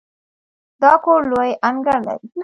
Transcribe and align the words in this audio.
دا 0.81 0.91
کور 1.03 1.21
لوی 1.31 1.51
انګړ 1.67 1.97
لري. 2.07 2.27